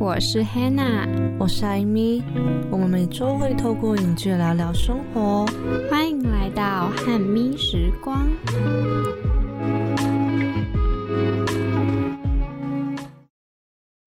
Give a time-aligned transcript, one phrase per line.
[0.00, 1.06] 我是 Hannah，
[1.38, 2.22] 我是艾米，
[2.70, 5.44] 我们每周会透过影剧聊聊生活。
[5.90, 8.26] 欢迎来到汉咪时光。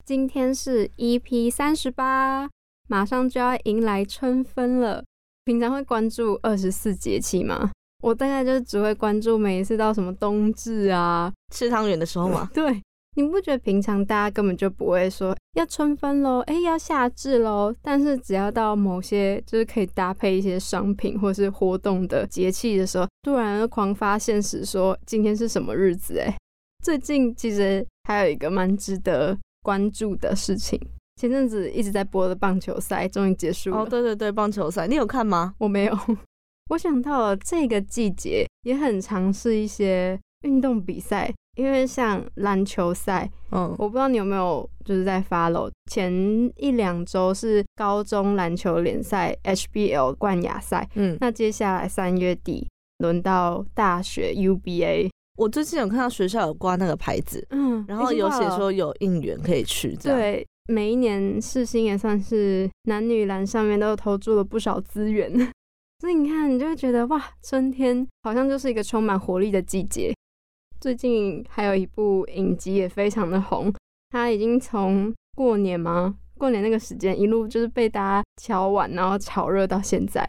[0.03, 2.49] 今天是 EP 三十八，
[2.87, 5.03] 马上就要迎来春分了。
[5.45, 7.69] 平常会关注二十四节气吗？
[8.01, 12.81] 我大概就是只会关注每一次到什么冬至啊，吃汤圆的时候嘛， 对，
[13.15, 17.73] 你不觉得平常大家根本就不会说要春分喽，哎，要夏至喽？
[17.81, 26.17] 但是只要到某些就是可以搭配一些商品或是活动的节气的时候，突然狂发现实说今天是什么日子？
[26.19, 26.35] 哎，
[26.83, 30.79] 最近其实还有一个蛮值得关注的事情，
[31.21, 33.77] 前阵子一直在播的棒球赛终于结束了。
[33.77, 35.53] 哦，对对对，棒球赛，你有看吗？
[35.59, 35.97] 我没有。
[36.71, 46.11] 我想到了这个季节也很尝试一些运动比赛，因为像篮球赛，嗯，我不知道你有没有就是在 follow 前
[46.55, 52.67] 一两周是高中篮球联赛 HBL 冠亚赛，嗯，那接下来三月底
[52.99, 60.47] 轮到大学 UBA，我最近有看到学校有挂那个牌子，嗯，然后有写说有应援可以去，这样，对。
[60.69, 65.29] 每一年世新也算是男女篮上面都投注了不少资源，
[65.99, 70.13] 所以你看，你就会觉得哇，春天好像就是一个充满活力的季节。
[70.83, 73.73] 最近还有一部影集也非常的红，
[74.09, 76.13] 它已经从过年吗？
[76.37, 80.21] 过年那个时间一路就是被大家敲碗，然后炒热到现在。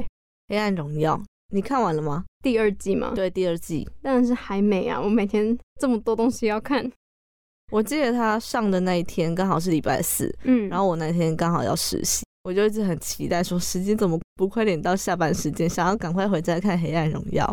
[0.46, 1.20] 黑暗荣耀，
[1.52, 2.24] 你看完了吗？
[2.40, 5.00] 第二季吗？，对，第二季，当然是还没啊！
[5.02, 6.88] 我每天这么多东西要看，
[7.72, 17.44] 我记得他上的那一天刚好是礼拜四，嗯，然后我那天刚好要实习，我就一直很期待说时间怎么不快点到下班时间，想要赶快回家看《黑暗荣耀》。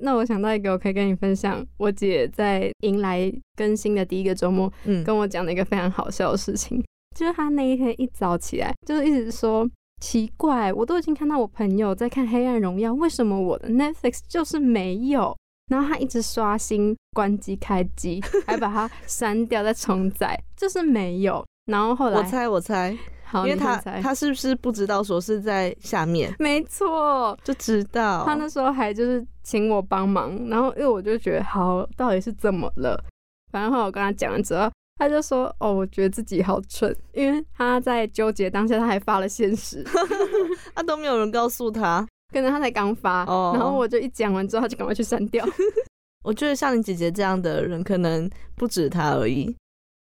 [0.00, 6.82] 那我想到一个，我可以跟你分享，我姐在迎来更新的第一个周末，嗯，跟我讲了一个非常好笑的事情，
[7.16, 9.68] 就是她那一天一早起来，就是一直说
[10.00, 15.36] 奇怪，我都已经看到我朋友在看《黑暗荣耀》，为什么我的 Netflix 就是没有？
[15.70, 21.44] 然后她一直刷新、关机、开机，还把它删掉再重载，就是没有。
[21.66, 24.02] 然后后来，我猜，我猜，好，因为他你先猜。
[24.02, 28.24] 他是不是不知道说是在下面，没错，就知道。
[28.24, 33.02] 他那时候还就是请我帮忙，然后因为我就觉得好，到底是怎么了？
[33.50, 39.84] 反正后来我跟他讲了之后，他就说：“哦，我觉得自己好蠢，因为他在纠结当下，他还发了现实，
[40.74, 42.06] 啊都没有人告诉他。
[42.32, 45.44] 可能他才刚发，哦然后我就一讲完之后，他就赶快去删掉。
[46.22, 49.56] 我觉得像你姐姐这样的人，可能不止他而已。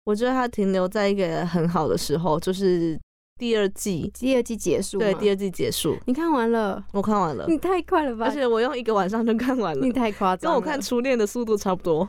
[0.04, 2.96] 我觉得他停留在一个很好的时候，就是
[3.38, 8.26] 第二季，第二季结束，对，第二二季结束，你看完了，我看完了，你太快了吧？
[8.26, 10.50] 而且我用一个晚上就看完了你，太夸张。
[10.50, 12.08] 跟我看《初恋》的速度差不多。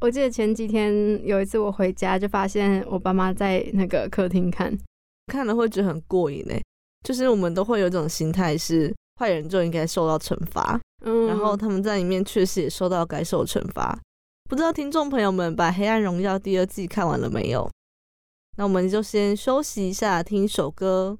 [0.00, 4.76] 我记得前几天有一次我回家，就发现我爸妈在那个客厅看，
[5.26, 6.60] 看了会觉得很过瘾诶，
[7.06, 13.96] 就是我们都会有一种心态是坏人就应该受到惩罚，嗯，然后他们在里面确实也受到该受的惩罚。
[14.48, 17.70] 不知道听众朋友们把《黑暗荣耀》第二季看完了没有？
[18.56, 21.18] 那我们就先休息一下，听首歌。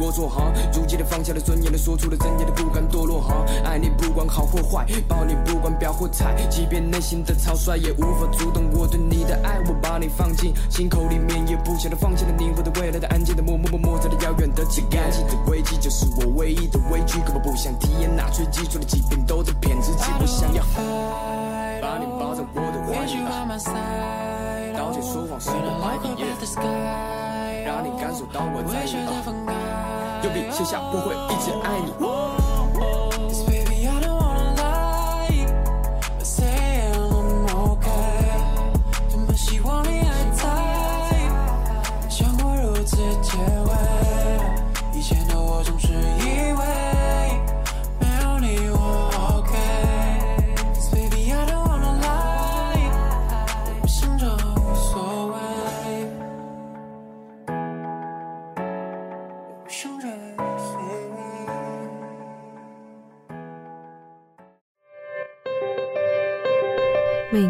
[0.00, 0.50] 过错哈。
[0.72, 3.44] 如今的放下了尊严的，说出了真言的，不敢堕落哈。
[3.64, 9.60] 爱你不管好或坏，抱你不管表或态，即便内心的草率，也无法阻挡我对你的爱。
[9.68, 15.12] 我把你放进心口里面，也不想的放弃了你，我的未来的安静的默默默默在的遥远的情感。
[15.12, 20.04] 记的危机就是我唯一的畏惧，可我不想体验那最基础的疾病，都在骗自己。
[20.18, 20.64] 我想要
[21.82, 23.12] 把你抱在我的怀里
[24.92, 25.98] 剑说谎是 When 我 I
[26.56, 27.29] 白
[27.64, 29.52] 让你感受到我在意为谁在分开？
[30.22, 32.39] 用笔写下，我会一直爱你。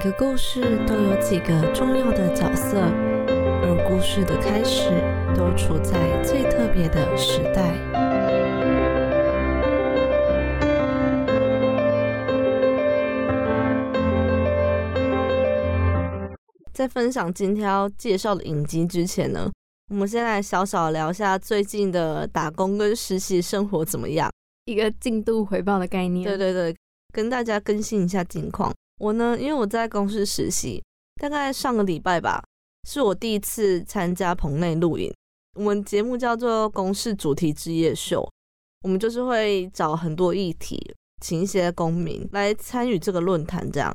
[0.01, 2.81] 个故事都有几个重要的角色，
[3.29, 4.89] 而故事的开始
[5.37, 5.93] 都处在
[6.25, 7.77] 最特别的时代。
[16.73, 19.51] 在分享今天要介绍的影集之前呢，
[19.91, 24.31] 我们先来小小聊一下最近的打工跟实习生活怎么样。
[24.65, 26.25] 一个进度回报的概念。
[26.25, 26.75] 对对对，
[27.13, 28.73] 跟大家更新一下近况。
[29.01, 30.85] 我呢，因为我在公司实习，
[31.19, 32.45] 大概上个礼拜吧，
[32.87, 35.11] 是我第一次参加棚内录影。
[35.55, 38.31] 我们节目叫做“公视主题之夜秀”，
[38.85, 43.91] 我们就是会找很多议题，请一些公民来参与这个论坛，这样。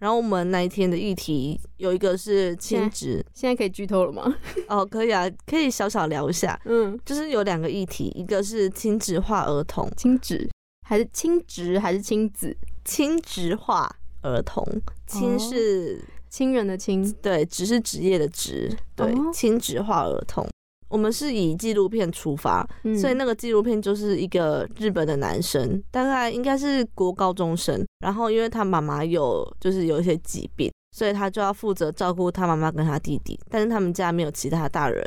[0.00, 4.32] 然后我们那一天的议题有一个是亲职，现在可以剧透了吗？
[4.68, 6.60] 哦，可以啊，可以小小聊一下。
[6.64, 10.48] 嗯，就是有两个议题，一个是亲职化儿童，亲职
[10.86, 12.56] 还是亲职还是亲子？
[12.84, 13.90] 亲职化
[14.24, 14.66] 儿童，
[15.06, 20.44] 亲哦是、亲人的亲，对，职是职业的职，对，哦亲职化儿童。
[20.88, 35.04] 我们是以纪录片出发，嗯所以那个纪录片就是一个日本的男生，大概应该是国高中生，然后因为他妈妈有就是有一些疾病，所以他就要负责照顾他妈妈跟他弟弟，但是他们家没有其他大人。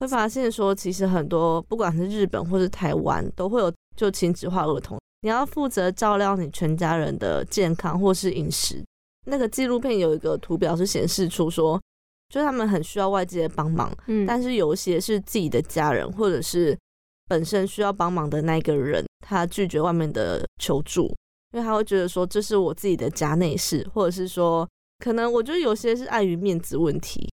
[0.00, 8.80] 会发现说，其实很多不管是日本或是台湾，都会有就亲子化儿童，你要负责照料你全家人的健康或是饮食。
[9.24, 11.82] 那个纪录片有一个图表是显示出说，
[12.28, 16.78] 就是他们很需要外界的帮忙，嗯，但是有些是自己的家人，或者是
[17.26, 21.06] 本身需要帮忙的那个人，他拒绝外面的求助，
[21.50, 24.64] 因为他会觉得说这是我自己的家内事，或者是说
[25.00, 27.28] 可能我觉得有些是碍于面子问题。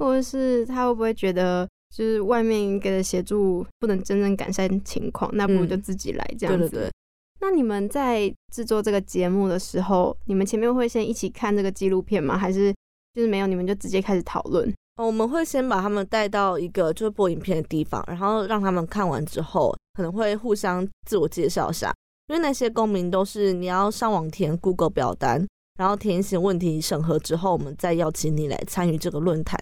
[0.00, 1.64] 或者是他会不会觉得，
[1.96, 6.68] 就是外面给的协助不能真正改善情况，那不如嗯就自己来这样子。
[6.68, 6.92] 对对对，
[7.40, 12.36] 那你们在制作这个节目的时候，你们前面会先一起看这个纪录片吗？
[12.36, 12.74] 还是
[13.14, 14.68] 就是没有，你们就直接开始讨论？
[14.96, 21.92] 哦我们会先把他们带到一个就是播影片的地方，然后让他们看完之后，可能会互相自我介绍一下，
[22.28, 25.46] 因为那些公民都是你要上网填 Google 表单，
[25.78, 29.60] 然后填一些问题审核之后，我们再邀请你来参与这个论坛。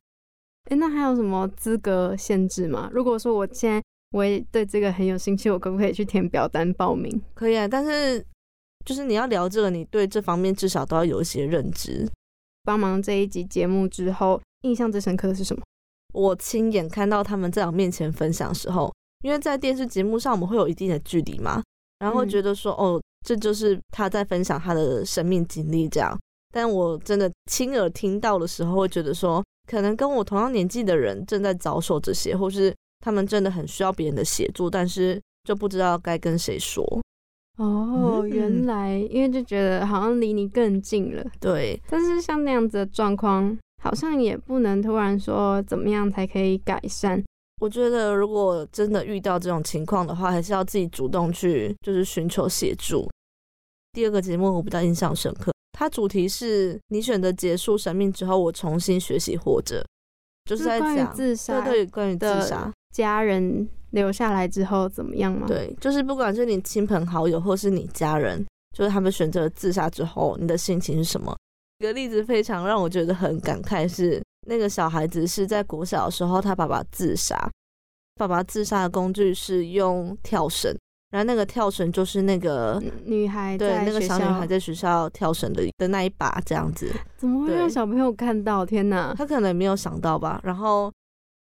[0.71, 2.89] 诶，那还有什么资格限制吗？
[2.93, 3.83] 如果说我现在
[4.15, 7.21] 我也对这个很有兴趣，我可不可以去填表单报名？
[7.35, 8.25] 可以啊，但是
[8.85, 12.09] 就是你要聊这个，你对这方面至少都要有一些认知。
[12.63, 15.61] 帮忙这一集节目之后，印象最深刻的是什么？
[16.13, 18.95] 我亲眼看到他们在我面前分享的时候，
[19.25, 21.61] 因为在电视节目上我们会有一定的距离嘛，
[21.99, 26.17] 然后觉得说，哦，这就是他在分享他的生命经历这样。
[26.53, 32.73] 但我真的亲耳听到的时候，会觉得说，可能跟我同样年纪的人正在遭受这些，或是
[33.05, 36.83] 他们真的很需要别人的协助，但是就不知道该跟谁说。
[37.59, 47.23] 哦，嗯原来因为就觉得好像离你更近了，对，但是像那样子的状况，好像也不能突然说怎么样才可以改善。
[47.61, 53.07] 我觉得如果真的遇到这种情况的话，还是要自己主动去，就是寻求协助。
[53.93, 59.87] 第二个节目我比较印象深刻，它主题是你选择结束生命之后，我重新学习活着，
[60.47, 71.37] 就是在讲自杀对对，关于自杀，家人留下来之后怎么样吗？，对，就是不管是你亲朋好友或是你家人，就是他们选择自杀之后，你的心情是什么？
[71.81, 77.37] 一个例子非常让我觉得很感慨是，那个小孩子是在国小的时候，他爸爸自杀，
[78.15, 80.73] 爸爸自杀的工具是用跳绳，
[81.11, 82.81] 然后那个跳绳就是那个。
[83.05, 88.65] 女孩对，那个小女孩在学校跳绳的的那一把这样子，怎么会对让小朋友看到？
[88.65, 89.13] 天哪！
[89.19, 90.41] 他可能没有想到吧。
[90.45, 90.93] 然后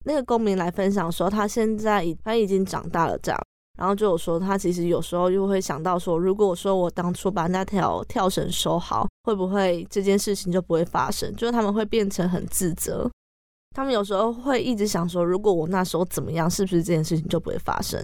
[0.07, 3.41] 那个公民来分享说，他现在已他已经长大了这样，
[3.77, 11.35] 然后就有说他其实有时候又会想到说，如果说我当初把那条跳绳收好，会不会这件事情就不会发生？
[11.35, 13.11] 就是他们会变成很自责，
[13.75, 18.01] 他们有时候会一直想说，如果我那时候怎么样，是不是这件事情就不会发生？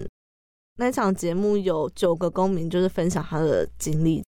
[0.75, 4.21] 那一场节目有九个公民就是分享他的经历，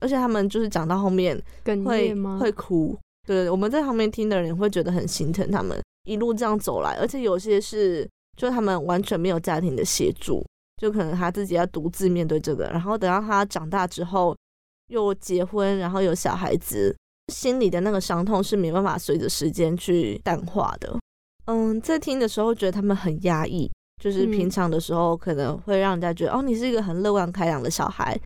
[0.00, 2.14] 而且他们就是讲到后面哽会？
[2.38, 2.96] 会哭。
[3.26, 5.78] 对，我们在旁边听的人会觉得很心疼他们
[6.10, 10.44] 一路这样走来，而且有些是就他们完全没有家庭的协助，
[10.76, 14.36] 就可能他自己要独自面对这个，然后等到他长大之后
[14.88, 16.92] 又结婚，然后有小孩子，
[17.32, 20.98] 心里的那个伤痛是没办法随着时间去淡化的。
[21.46, 23.70] 嗯，在听的时候觉得他们很压抑，
[24.02, 28.18] 就是嗯平常的时候可能会让人家觉得、哦，你是一个很乐观开朗的小孩，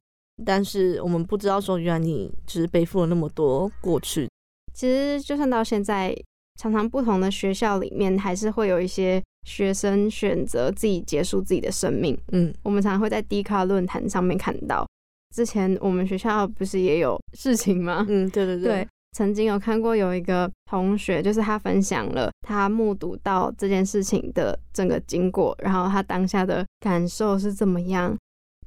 [0.45, 4.29] 但是我们不知道说原来你就是背负了那么多过去。
[4.73, 6.15] 其实就算到现在，
[6.61, 12.17] 常常不同的学校里面，还是会有一些学生选择自己结束自己的生命。
[12.33, 14.87] 嗯我们常常会在 D 卡论坛上面看到，
[15.35, 18.07] 之前我们学校不是也有事情吗？
[18.09, 28.17] 嗯，对对对，曾经有看过有一个同学，就是他分享了他目睹到这件事情的整个经过，然后他当下的感受是怎么样。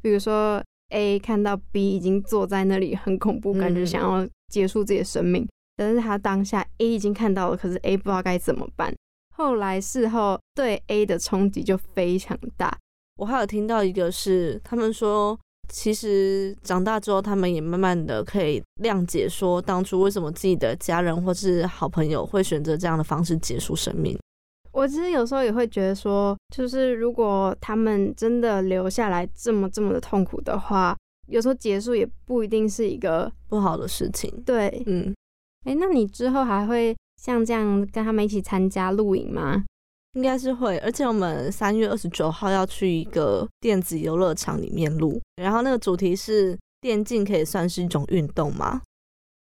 [0.01, 5.48] 比如说 A 看到 B 已经坐在那里很恐怖，感觉嗯想要结束自己的生命，
[5.78, 8.94] 但是他当下 A 已经看到了，可是 A 不知道该怎么办。
[9.36, 12.76] 后来事后对 A 的冲击就非常大，
[13.18, 15.40] 我还有听到一个是，他们说，
[15.72, 24.18] 其实长大之后，他们也慢慢的可以谅解，说当初为什么自己的家人或是好朋友会选择这样的方式结束生命。
[24.72, 30.96] 我其实有时候也会觉得说，就是如果他们真的留下来这么这么的痛苦的话，
[31.28, 34.32] 有时候结束也不一定是一个不好的事情。
[34.46, 34.84] 对。
[34.86, 35.14] 嗯，
[35.68, 39.66] 哎、那你之后还会像这样跟他们一起参加露营吗？
[40.14, 40.78] 应该是会。
[40.78, 48.82] 而且我们三月二十九号要去一个电子游乐场里面录，然后那个主题是电竞可以算是一种运动吗？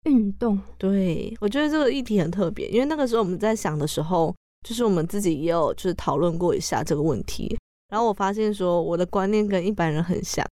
[0.06, 4.34] 运动对，我觉得这个议题很特别，因为那个时候我们在想的时候，
[4.66, 7.58] 就是我们自己也有就是讨论过一下这个问题，
[7.90, 10.48] 然后我发现说我的观念跟一般人很像，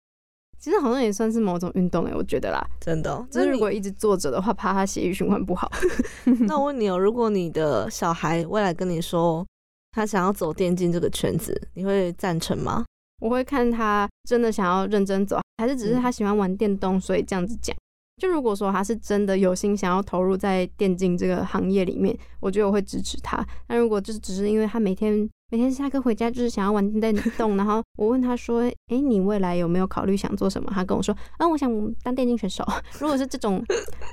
[0.62, 2.64] 其实好像也算是某种运动哎、我觉得啦。
[2.80, 3.26] 真的哦。
[3.28, 5.68] 只是如果一直坐着的话，怕他血液循环不好。
[6.46, 9.44] 那我问你哦，如果你的小孩未来跟你说
[9.90, 12.84] 他想要走电竞这个圈子，你会赞成吗？
[13.20, 17.76] 我会看他真的想要认真走，还是只是他喜欢玩电动，所以这样子讲。
[18.20, 23.44] 就如果说他是真的有心想要投入在电竞这个行业里面，我觉得我会支持他。
[23.66, 31.70] 但如果就是只是因为他每天每天下课回家就是想要玩电动，然后我问他说：“诶，你未来有没有考虑想做什么？”他跟我说：“嗯，我想
[32.02, 32.64] 当电竞选手。
[32.98, 33.62] ”如果是这种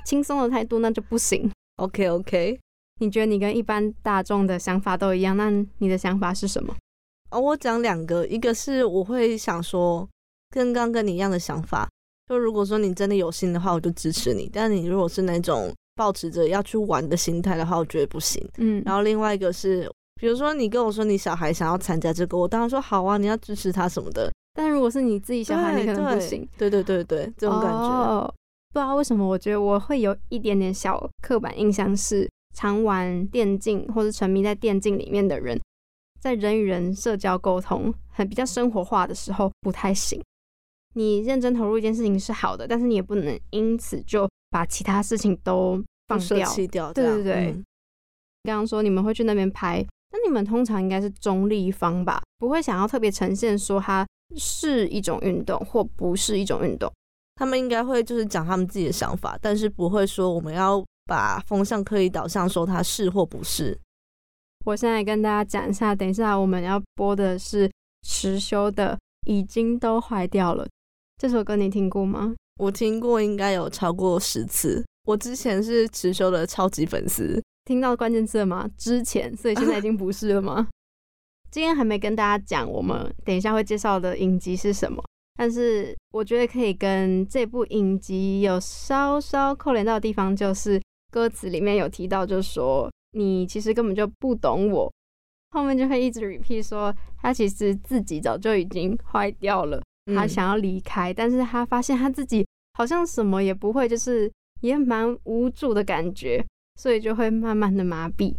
[0.04, 1.50] 轻松的态度，那就不行。
[1.80, 2.60] OK OK，
[2.98, 5.34] 你觉得你跟一般大众的想法都一样？
[5.34, 6.76] 那你的想法是什么？
[7.30, 10.06] 哦，我讲两个，一个是我会想说，
[10.50, 11.88] 跟刚跟你一样的想法，
[12.28, 14.46] 就如果说你真的有心的话，我就支持你。
[14.52, 18.46] 但你如果是那种抱持着要去玩的心态的话，我觉得不行。
[18.58, 24.30] 嗯，然后另外一个是，比如说你跟我说你小孩想要参加这个，我当然说好啊，你要支持他什么的。
[24.52, 26.46] 但如果是你自己小孩，你可能不行。
[26.58, 27.78] 对对对对，这种感觉。
[27.78, 28.34] 哦，
[28.74, 35.58] 不知道为什么，我觉得我会有一点点小刻板印象，是常玩电竞或者沉迷在电竞里面的人，
[36.20, 40.22] 在人与人社交沟通很比较生活化的时候不太行。
[40.94, 46.18] 你认真投入一件事情是好的，但是你也不能因此就把其他事情都放。
[46.18, 47.64] 弃掉对对对嗯
[48.42, 49.90] 刚刚说你们会去那边拍，那
[50.24, 56.90] 你们通常应该是中立方吧，不会想要特别呈现说它是一种运动或不是一种运动。
[57.36, 63.78] 他们应该会就是讲他们自己的想法，但是不会说我们要把风向刻意导向说它是或不是。
[64.66, 67.70] 我现在跟大家讲一下，等一下我们要播的是
[68.06, 68.94] 池修的
[69.26, 70.66] 《已经都坏掉了》
[71.16, 72.34] 这首歌，你听过吗？
[72.58, 74.84] 我听过应该有超过十次。
[75.06, 78.68] 我之前是池修的超级粉丝，听到关键字了吗？
[78.76, 80.68] 之前，所以现在已经不是了吗？
[81.50, 85.02] 今天还没跟大家讲，我们等一下会介绍的影集是什么，
[85.36, 94.92] 但是我觉得可以跟这部影集有稍稍扣连到的地方，就是歌词里面有提到，就是说你其实根本就不懂我，
[95.50, 99.82] 后面就会一直 repeat 说他其实自己早就已经坏掉了，
[100.14, 106.44] 他嗯想要离开，但是他发现他自己好像什么也不会，就是也蛮无助的感觉，
[106.80, 108.34] 所以就会慢慢的麻痹。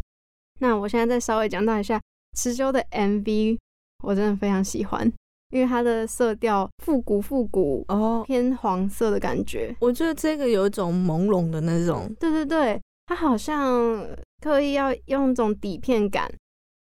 [0.62, 2.02] 那我现在再稍微讲到一下
[2.36, 3.60] 池修的 MV，
[4.04, 5.06] 我真的非常喜欢，
[5.52, 9.76] 因为它的色调复古复古，哦，偏黄色的感觉。
[9.80, 14.04] 我觉得这个有一种朦胧的那种，对对对，它好像
[14.42, 16.28] 刻意要用一种底片感，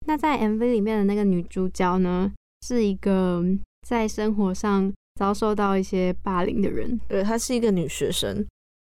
[0.07, 2.31] 那在 MV 里面的那个女主角呢，
[2.65, 3.43] 是一个
[3.85, 6.97] 在生活上遭受到一些霸凌的人。
[7.09, 8.45] 对，她是一个女学生。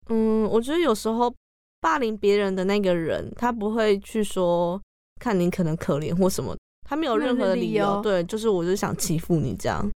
[0.09, 1.33] 嗯，我觉得有时候
[1.79, 4.81] 霸凌别人的那个人，他不会去说
[5.19, 6.55] 看你可能可怜或什么，
[6.87, 7.85] 他没有任何的理由。
[7.85, 9.89] 理由对，就是我就想欺负你这样，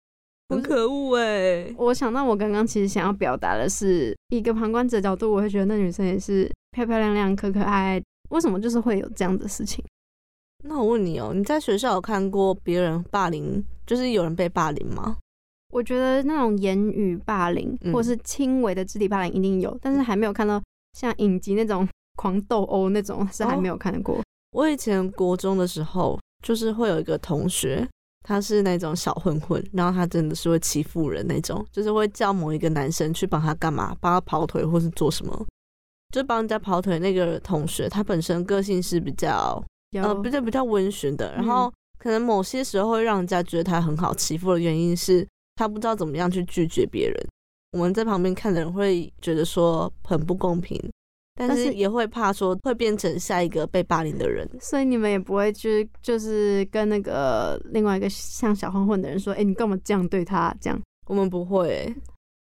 [0.49, 9.85] 很可恶哎、我想到我刚刚其实想要表达的是，一个旁观者角度，我会觉得那女生也是漂漂亮亮、可可爱爱，为什么就是会有这样的事情？
[10.65, 15.17] 那我问你哦，你在学校有看过别人霸凌，就是有人被霸凌吗？
[15.73, 20.61] 我觉得那种言语霸凌嗯或是轻微的肢体霸凌一定有，但是还没有看到
[20.93, 24.21] 像影集那种 狂斗殴那种，是还没有看过。
[24.53, 27.89] 我以前国中的时候，就是会有一个同学，
[28.27, 35.47] 他是那种小混混，然后他真的是会欺负人那种，就是会叫某一个男生去帮他干嘛，帮他跑腿或是做什么。
[36.13, 47.27] 就帮人家跑腿那个同学，他本身个性是比较、呃比较比较温驯的，然嗯后可能某些时候会让人家觉得他很好欺负的原因是他不知道怎么样去拒绝别人。
[47.73, 50.77] 我们在旁边看的人会觉得说很不公平，
[51.37, 54.49] 但但是是也会怕说会变成下一个被霸凌的人。
[54.61, 60.55] 所以你们也不会去就是跟那个另外一个像小混混的人说，哎、你干嘛这样对他？
[60.61, 61.97] 这样我们不会欸、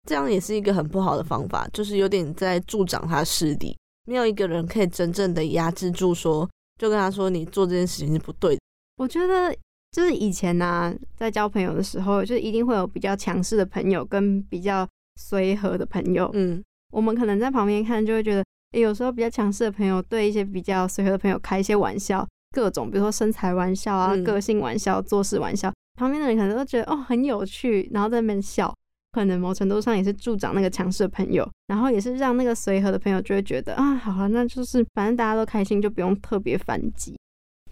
[0.08, 3.76] 这样也是一个很不好的方法，就是有点在助长他势力。
[4.08, 6.48] 没有一个人可以真正的压制住说，
[6.80, 8.60] 就跟他说你做这件事情是不对的。
[8.98, 9.52] 我觉得
[9.90, 16.30] 就是以前呐、在交朋友的时候，就一定会有比较强势的朋友跟比较随和的朋友。
[16.34, 28.72] 嗯，我们可能在旁边看，就会觉得，诶有时候比较强势的朋友对一些比较随和的朋友开一些玩笑，各种比如说身材玩笑啊、嗯个性玩笑、做事玩笑，旁边的人可能都觉得哦很有趣，然后在那边笑。
[29.12, 37.16] 可能某程度上也是助长那个强势的朋友，然后也是让那个随和的朋友就会觉得啊，好了，那就是反正大家都开心，就不用特别反击。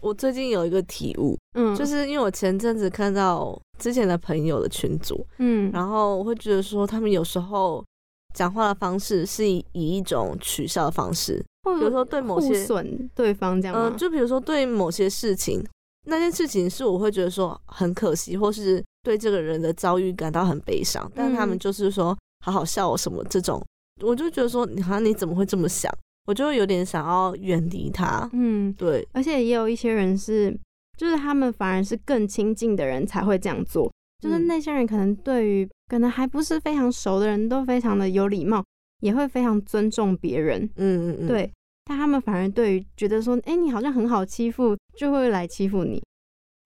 [0.01, 7.85] 我最近有一个体悟，嗯，就是因为我前阵子看到之前的朋友的群组，嗯，然后我会觉得说他们有时候
[8.35, 13.91] 讲话的方式是以以一种取笑的方式，或比如说对某些损对方这样吗？
[13.93, 15.65] 嗯、就比如说对某些事情，
[16.07, 23.63] 那件事情是我会觉得说很可惜，或是对这个人的遭遇感到很悲伤，但是他们嗯就是说好好笑我什么这种，
[24.03, 25.93] 我就觉得说你好像你怎么会这么想，
[26.27, 28.29] 我就会有点想要远离他。
[28.33, 30.55] 嗯，对，而且也有一些人是，
[30.97, 33.91] 就是他们反而是更亲近的人才会这样做。
[34.23, 38.65] 就是嗯那些人可能对于可能还不是非常熟的人都非常的有礼貌，
[39.01, 40.63] 也会非常尊重别人。
[40.77, 41.53] 嗯嗯嗯，对，
[41.85, 46.03] 但他们反而对于觉得说，哎、你好像很好欺负，就会来欺负你。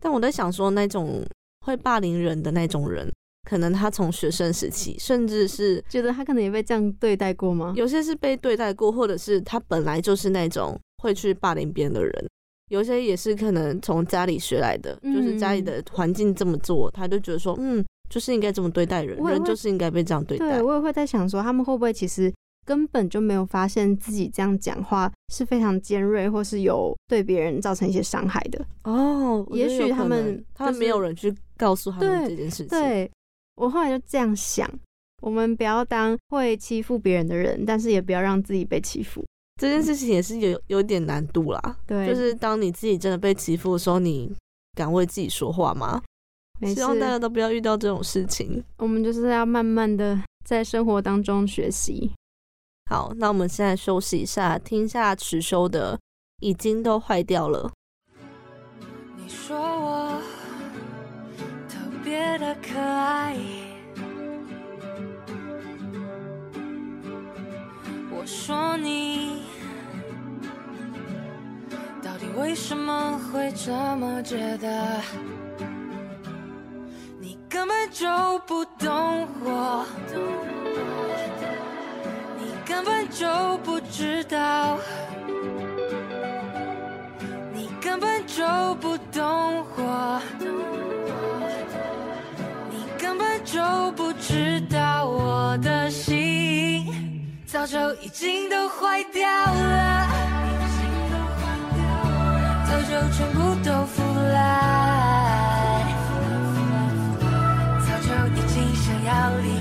[0.00, 1.24] 但我在想说，那种
[1.66, 3.10] 会霸凌人的那种人，
[3.48, 7.72] 可能他从学生时期，甚至是觉得他可能也被这样对待过吗？
[7.76, 12.28] 有些是被对待过，或者是他本来就是那种会去霸凌别人的人。
[12.68, 20.62] 有些也是可能从家里学来的，就是家里的环境这么做，他就觉得说，嗯，就是应该这么对待人，人就是应该被这样对待对。
[20.62, 22.33] 我也会在想说，他们会不会其实
[22.66, 28.64] 根本就没有发现自己这样讲话是非常尖锐，或是有对别人造成一些伤害的。
[28.85, 33.11] 哦，也许他们他们没有人去告诉他们这件事情。，对
[33.57, 34.70] 我后来就这样想，
[35.22, 39.24] 我们不要当会欺负别人的人，但是也不要让自己被欺负。
[39.58, 41.76] 这件事情也是有有点难度啦。
[41.86, 44.32] 对，就是当你自己真的被欺负的时候，你
[44.74, 46.00] 敢为自己说话吗？
[46.74, 48.64] 希望大家，都不要遇到这种事情。
[48.78, 52.12] 我们就是要慢慢的在生活当中学习。
[52.90, 55.96] 好，那我们现在休息一下，听一下池修的
[56.40, 57.70] 《已经都坏掉了》。
[59.16, 60.20] 你说我
[61.68, 63.36] 特别的可爱，
[68.10, 69.42] 我说你
[72.02, 75.00] 到底为什么会这么觉得？
[77.20, 78.06] 你根本就
[78.46, 79.84] 不懂我，
[82.38, 83.26] 你根本就
[83.58, 84.78] 不知道。
[87.52, 88.44] 你根本就
[88.76, 90.20] 不懂我，
[92.70, 93.61] 你根本就
[93.92, 96.87] 不知道我的心
[97.46, 100.06] 早就已经都坏掉了，
[102.88, 105.85] 就全部都腐烂，
[107.85, 109.57] 早就已经想要离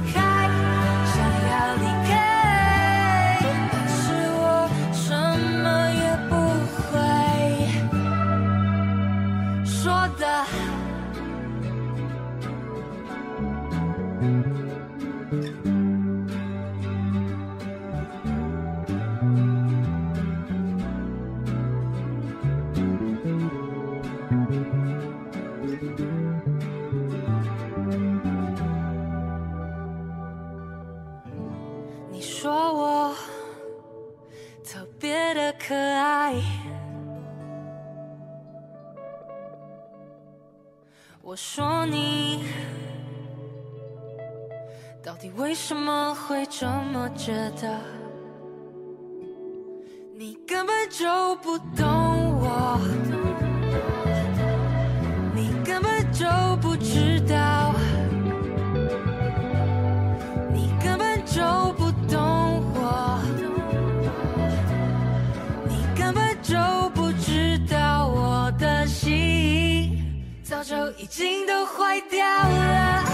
[41.38, 42.45] 说你
[45.04, 47.80] 到底为什么会这么觉得？
[50.17, 51.86] 你根本就不懂
[52.39, 52.80] 我，
[55.36, 56.26] 你根本就
[56.60, 57.66] 不知道，
[70.58, 73.07] 早就已经都坏掉了，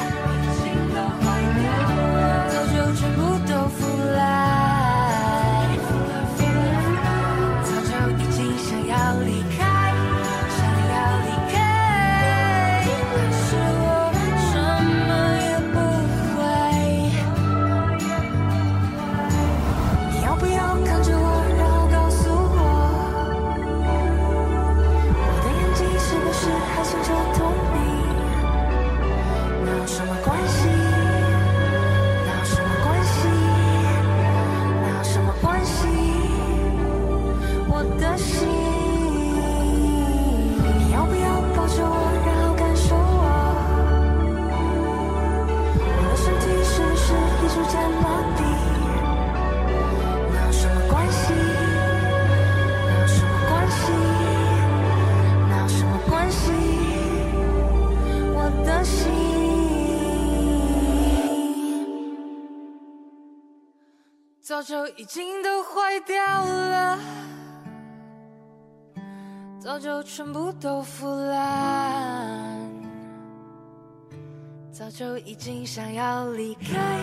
[64.63, 66.97] 就已经都坏掉了，
[69.59, 72.71] 早就全部都腐烂，
[74.71, 76.97] 早就已经想要离开，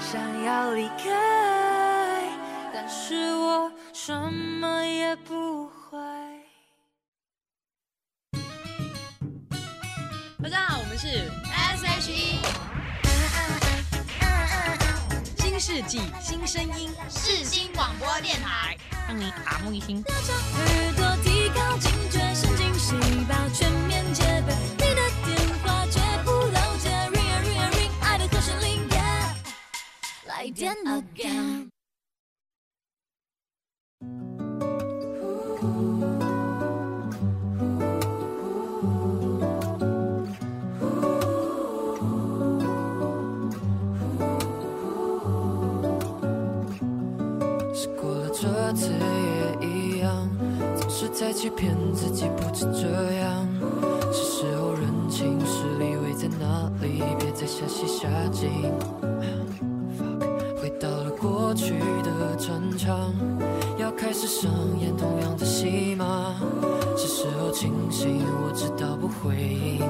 [0.00, 2.24] 想要离开，
[2.74, 5.96] 但是我什么也不会。
[10.42, 11.30] 大家好，我们是
[15.66, 19.96] 世纪新声音，世新广播电台，让你耳目一新。
[20.00, 22.94] 耳朵提高警觉，神经细
[23.28, 24.54] 胞全面戒备。
[24.78, 29.34] 你的电话绝不漏接，ring a ring a ring，爱的和弦铃，yeah，
[30.28, 31.68] 来电 again。
[48.66, 48.90] 了这次
[49.60, 50.28] 也一样，
[50.76, 53.46] 总是在欺骗自己，不止这样。
[54.12, 58.50] 是时候认清实力位在哪里，别再瞎戏瞎劲。
[59.96, 63.14] Fuck，回到了过去的战场，
[63.78, 64.50] 要开始上
[64.80, 66.34] 演同样的戏码。
[66.96, 69.80] 是时候清醒，我知道不会赢。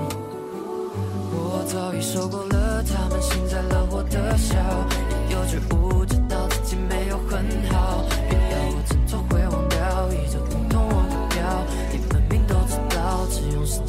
[1.33, 4.57] 我早已受够了他们幸灾乐祸的笑，
[5.31, 8.05] 也有觉悟，知道自己没有很好。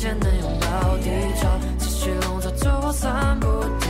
[0.08, 3.46] 间能拥抱低潮，持续笼罩着我散不
[3.82, 3.90] 掉，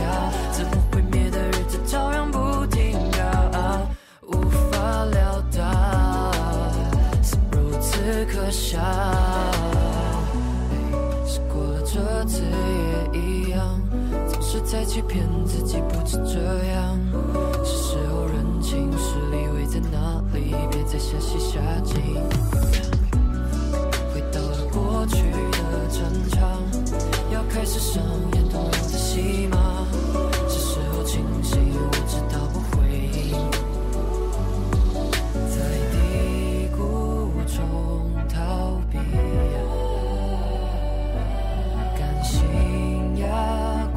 [0.50, 2.98] 自我毁灭的日子照样不停
[3.52, 3.86] 靠，
[4.26, 6.32] 无法料到，
[7.22, 8.80] 是如此可笑。
[11.24, 13.80] 是过了这次也一样，
[14.26, 16.40] 总是在欺骗自己，不止这
[16.72, 16.98] 样。
[17.64, 21.96] 是时候认清实力位在哪里，别再瞎戏瞎劲。
[27.58, 28.00] 开始上
[28.34, 29.84] 演同样的戏码。
[30.48, 32.86] 是时候清醒，我知道不会
[33.18, 33.34] 赢。
[35.50, 35.56] 在
[35.90, 35.96] 低
[36.76, 36.78] 谷
[37.48, 37.58] 中
[38.28, 38.96] 逃避。
[41.98, 42.38] 感性
[43.16, 43.26] 压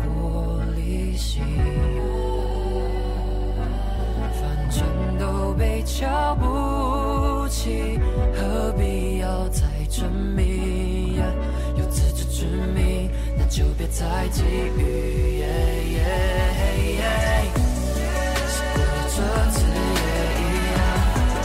[0.01, 1.43] 过理性，
[4.41, 4.81] 反正
[5.19, 7.99] 都被瞧不起，
[8.33, 10.50] 何必要再证明？
[13.51, 14.79] 就别再觊觎。
[18.47, 19.19] 是过了这
[19.51, 20.09] 次也
[20.39, 20.79] 一样，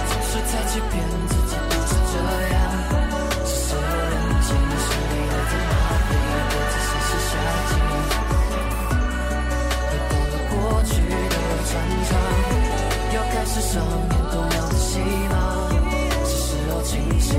[0.07, 0.95] 总是在欺骗
[1.27, 2.14] 自己，不是这
[2.55, 2.57] 样。
[3.45, 5.75] 是时候认清实力位在哪
[6.07, 6.14] 里，
[6.47, 7.31] 别再瞎戏瞎
[7.66, 7.71] 劲。
[9.90, 11.35] 回到了过去的
[11.66, 11.75] 战
[12.07, 12.09] 场，
[13.16, 14.88] 要开始上演同样的戏
[15.29, 15.35] 码。
[16.25, 17.35] 是时候清醒，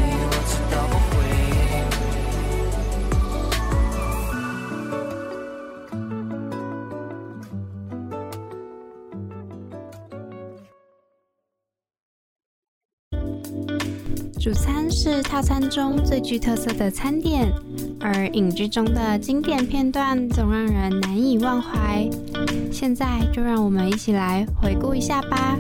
[14.48, 17.52] 主餐是套餐中最具特色的餐点，
[18.00, 22.10] 而影剧中的经典片段总让人难以忘怀。
[22.72, 25.58] 现在就让我们一起来回顾一下吧。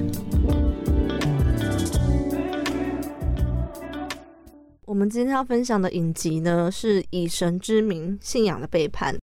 [4.85, 9.17] 我们今天要分享的影集呢，是以神之名：信仰的背叛。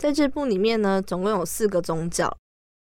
[0.00, 2.32] 在这部里面呢，总共有四个宗教。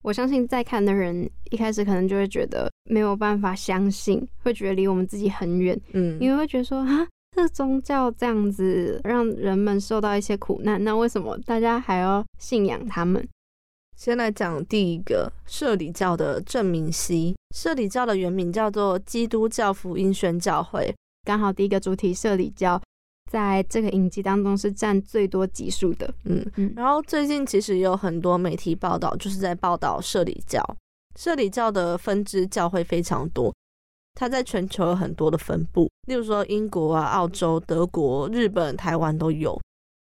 [0.04, 13.28] 我相信在看的人一开始可能就会觉得没有办法相信，会觉得离我们自己很远，嗯，因为会觉得说啊，这宗教这样子让人们受到一些苦难，那为什么大家还要信仰他们？
[13.98, 17.36] 先来讲第一个社里教的郑明熙。
[17.54, 20.96] 社里教的原名叫做基督教福音宣教会。
[21.26, 22.82] 刚好第一个主题社里教，
[23.30, 26.12] 在这个影集当中是占最多集数的。
[26.26, 30.64] 嗯嗯然后最近其实也有很多媒体报道，就是在报道社里教。
[31.16, 33.54] 社里教的分支教会非常多，
[34.16, 39.60] 它在全球有很多的分布，例如说英国啊、澳洲、德国、日本、台湾都有。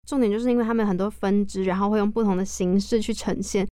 [0.06, 3.66] 重点就是因为他们有很多分支，然后会用不同的形式去呈现。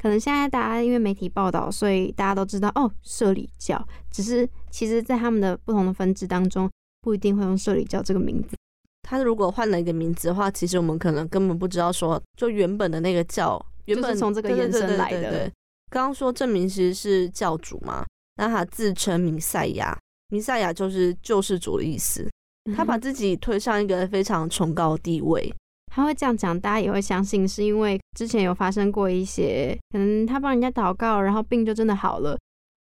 [0.00, 3.82] 可能现在大家因为媒体报道，所以大家都知道哦，社里教。
[4.10, 8.56] 只是其实，在他们的不同的分支当中，不一定会用社里教这个名字。
[9.06, 15.52] 它如果换了一个名字的话，其实我们可能根本不知道说，就原本的那个教，原本就是从这个延伸来的对对
[15.90, 18.04] 刚刚说郑明熙是教主嘛，
[18.36, 19.96] 那他自称弥赛亚，
[20.30, 22.28] 弥赛亚就是救世主的意思。
[22.74, 25.54] 他把自己推上一个非常崇高的地位。
[25.92, 32.36] 他会这样讲，大家也会相信，是因为之前有发生过一些，可能他帮人家祷告，然后病就真的好了。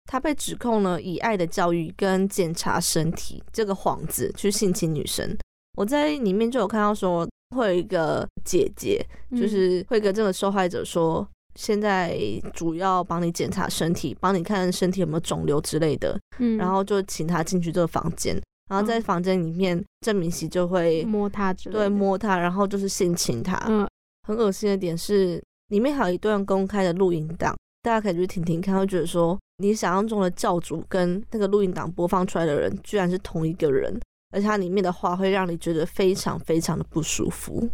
[0.06, 5.38] 他被指控了以爱的教育跟检查身体这个幌子去性侵女生。
[5.78, 9.40] 我在里面就有看到说，会有一个姐姐，嗯。
[9.40, 12.18] 就是会跟这个受害者说，现在
[12.52, 18.36] 主要帮你检查身体，帮你看身体有没有肿瘤之类的，嗯，然后就请他进去这个房间，
[18.72, 19.02] 然后在嗯。
[19.04, 23.56] 房间里面，郑明熙就会摸他之类的，对摸他，然后就是性侵他。
[23.68, 23.88] 嗯，
[24.28, 33.96] 很恶心的点是，里面还有一段公开的录音档，大家可以去听听看，会觉得说，你想象中的教主跟那个录音档播放出来的人，居然是同一个人，
[34.32, 37.70] 而且它里面的话会让你觉得非常非常的不舒服。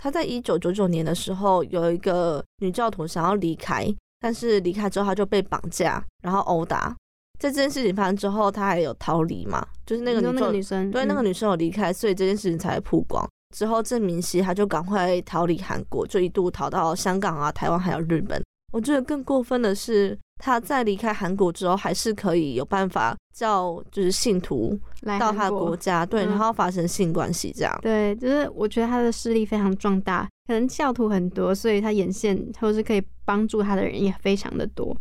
[0.00, 3.86] 他在一九九九年的时候，有一个女教徒想要离开，
[4.20, 6.94] 但是离开之后他就被绑架，然后殴打。
[7.40, 9.64] 在这件事情发生之后，他还有逃离嘛？
[9.86, 13.24] 就是那个那个女女生，对，那个嗯女生有离开，所以这件事情才会曝光。
[13.56, 18.42] 之后，郑明熙他就赶快逃离韩国，就一度逃到香港啊、台湾还有日本。
[18.72, 27.78] 我觉得更过分的是，他在离开韩国之后，还是可以有办法叫就是信徒来到他的国家，对，嗯然后发生性关系这样。
[27.80, 34.94] 对，就是我觉得他的势力非常壮大，可能教徒很多，所以他眼线或是可以帮助他的人也非常的多。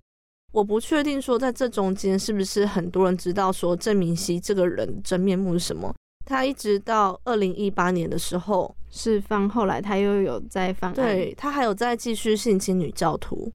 [0.53, 5.93] 我不确定说在这中间是不是很多人知道说郑明熙这个人真面目是什么。
[6.27, 13.49] 他一直到二零一八年的时候，释放后来他又有在犯案，对他还有在继续性侵女教徒。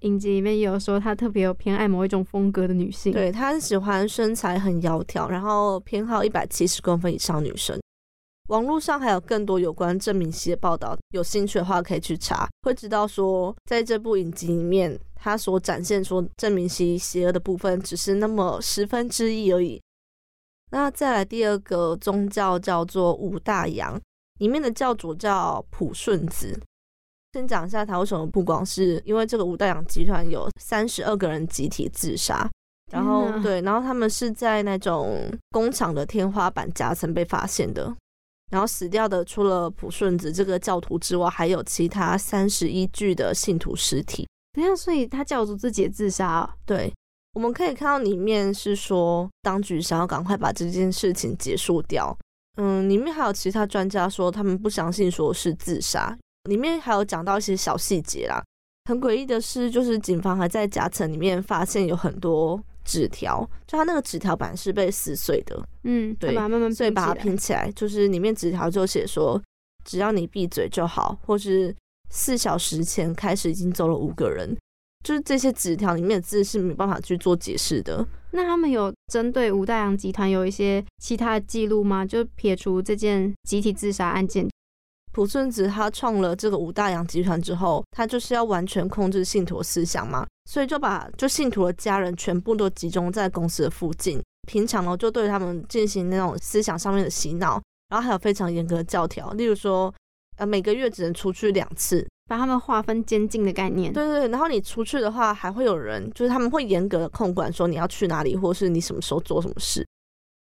[0.00, 7.78] 影集里面也有说他特别有偏爱某一种风格的女性，对他很喜欢身材很窈窕，然后偏好一百七十公分以上女生。
[8.48, 19.80] 网络上还有更多有关郑明熙的报道，有兴趣的话可以去查，会知道说在这部影集里面，他所展现出郑明熙邪恶的部分只是那么十分之一而已。
[20.70, 24.00] 那再来第二个宗教叫做五大洋，
[24.38, 26.58] 里面的教主叫普顺子。
[27.32, 32.48] 先讲一下他为什么不光，是因为这个五大洋集团有三十二个人集体自杀，
[32.90, 37.94] 然后对，然后他们是在那种工厂的天花板夹层被发现的。
[38.50, 44.26] 然后死掉的除了普顺子这个教徒之外，还有其他三十一具的信徒尸体。
[44.54, 46.50] 等一下，所以他教主自己也自杀哦。
[46.64, 46.90] 对，
[47.34, 52.16] 我们可以看到里面是说，当局想要赶快把这件事情结束掉。
[52.56, 56.16] 嗯，里面还有其他专家说，他们不相信说是自杀。
[56.48, 58.42] 里面还有讲到一些小细节啦。
[58.86, 69.40] 很诡异的是，就是警方还在夹层里面发现有很多纸条，就他那个纸条板是被撕碎的，嗯，对他把慢慢所以把它拼起来，就是里面纸条就写说，
[69.84, 71.74] 只要你闭嘴就好，或是
[72.08, 74.56] 四小时前开始已经走了五个人，
[75.08, 78.06] 就是这些纸条里面的字是没办法去做解释的。
[78.32, 82.04] 那他们有针对吴大洋集团有一些其他的记录吗？
[82.04, 84.46] 就撇除这件集体自杀案件，
[85.14, 99.90] 朴顺子他创了这个五大洋集团之后，他就是要完全控制信徒的思想嘛，所以就把就信徒的家人全部都集中在公司的附近，平常呢就对他们进行那种思想上面的洗脑，然后还有非常严格的教条，例如说，
[100.36, 103.92] 呃每个月只能出去两次，把他们划分监禁的概念。
[103.92, 109.84] 对对对，然后你出去的话，还会有人就是他们会严格的控管说你要去哪里，或是你什么时候做什么事。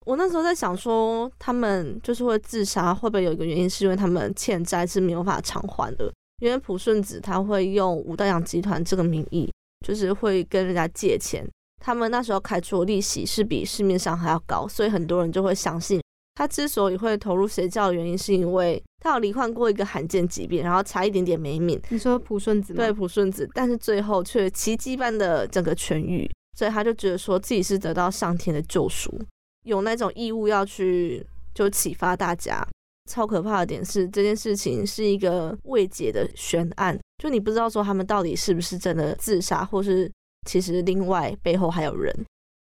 [0.05, 6.11] 我那时候在想说，他们就是会自杀，会不会有一个原因是因为他们欠债是没有法偿还的？
[6.41, 9.49] 因为朴顺子他会用五道洋集团这个名义，
[9.87, 11.47] 就是会跟人家借钱，
[11.81, 16.01] 他们那时候开出的利息是比市面上还要高，所以很多人就会相信
[16.35, 22.77] 他之所以会投入邪教的原因，是因为他有罹患过一个罕见疾病，然后差一点点没命，你说朴顺子吗？
[22.77, 29.15] 对朴顺子，但是最后却奇迹般的整个痊愈，所以他就觉得说自己是得到上天的救赎，
[29.63, 32.67] 有那种义务要去就启发大家。
[33.07, 40.11] 超可怕的点是，这件事情是一个未解的悬案，就你不知道说他们到底是不是真的自杀，或是
[40.49, 42.11] 其实另外背后还有人。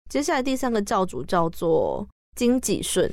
[0.08, 3.12] 接下来第三个教主叫做金己顺，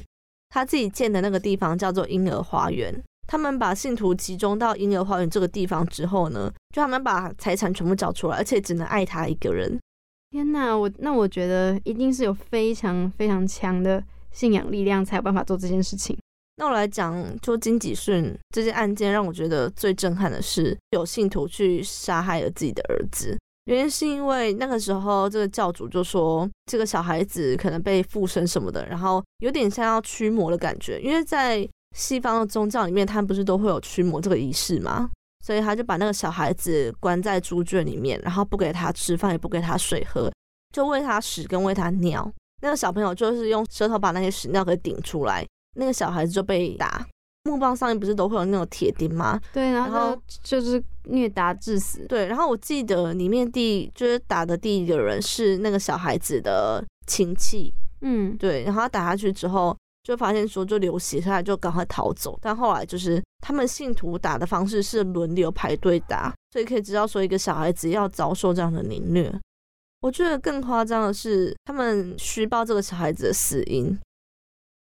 [0.58, 2.92] 他自己建的那个地方叫做婴儿花园。
[3.28, 9.78] 他们把信徒集中到婴儿花园这个地方之后呢，就他们把财产全部找出来，而且只能爱他一个人。
[10.32, 16.18] 天哪，我那我觉得一定是有非常非常强的信仰力量才有办法做这件事情。
[16.56, 23.38] 那我来讲，就金吉顺这件案件，让我觉得最震撼的是，有信徒去杀害了自己的儿子。
[23.68, 31.00] 原因是因为那个时候，这个教主就说，这个小孩子可能被附身什么的，然后有点像要驱魔的感觉。
[31.02, 35.10] 因为在西方的宗教里面，他们不是都会有驱魔这个仪式吗？
[35.46, 40.32] 所以他就把那个小孩子关在猪圈里面，然后不给他吃饭，也不给他水喝，
[40.74, 42.30] 就喂他屎跟喂他尿。
[42.62, 45.46] 那个小朋友就是用舌头把那些屎尿给顶出来。
[45.76, 47.06] 那个小孩子就被打，
[47.48, 49.40] 木棒上面不是都会有那种铁钉吗？
[49.54, 52.06] 对，然然后后就是虐打致死。
[52.08, 62.38] 对，然后我记得里面第就是打的第一个人是那个小孩子的亲戚，嗯，对，然后他打下去之后就发现说就流血，所以他就赶快逃走。
[62.42, 69.34] 但后来就是他们信徒打的方式是轮流排队打，所以可以知道说一个小孩子要遭受这样的凌虐。
[70.02, 73.98] 我觉得更夸张的是，他们虚报这个小孩子的死因。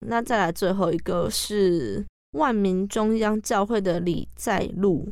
[0.05, 2.05] 那再来最后一个是
[2.37, 5.09] 万民中央教会的李在禄，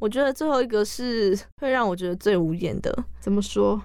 [0.00, 3.04] 我觉得最后一个是 会让我觉得最无言的。
[3.20, 3.82] 怎么说？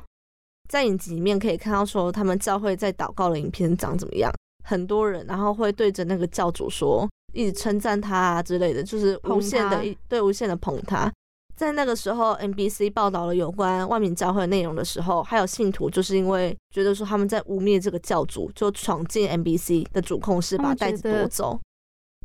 [0.70, 4.32] 在影集里面可以看到说他们教会在祷告的影片长怎么样，
[4.64, 11.12] 很多人然后会对着那个教主说，一直称赞他啊之类的，就是无限的对无限的捧他。
[11.56, 21.60] 在那个时候，NBC 报道了有关万民教会的内容的时候，还有信徒就是因为觉得说他们在污蔑这个教主，就闯进 NBC 的主控室，把袋子夺走。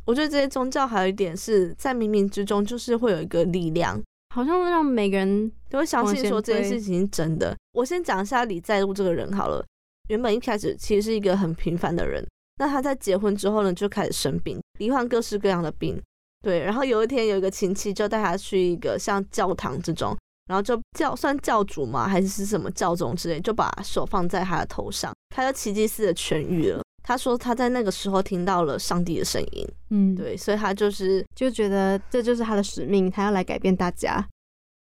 [0.09, 4.03] 我觉得这些宗教还有一点是在冥冥之中，就是会有一个力量，
[4.35, 7.55] 好像让每个人都会相信说这件事情是真的。
[7.75, 9.63] 我先讲一下李在禄这个人好了。
[10.09, 16.01] 原本一开始其实是一个很平凡的人，那他在结婚之后呢，就开始生病，罹患各式各样的病。
[16.41, 20.17] 对，然后有一天有一个亲戚就带他去一个像教堂这种，
[20.47, 22.09] 然后就教算教主嘛？
[22.09, 26.81] 还是是什么教宗之类，就把手放在他的头上，他就奇迹似的痊愈了。
[27.09, 34.23] 他说他在那个时候听到了上帝的声音，嗯，，对，所以他就是就觉得这就是他的使命，他要来改变大家。